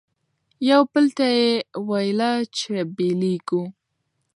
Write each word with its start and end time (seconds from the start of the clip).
یوه 0.69 0.87
بل 0.93 1.05
ته 1.17 1.25
یې 1.37 1.49
ویله 1.87 2.31
چي 2.57 2.71
بیلیږو 2.95 3.63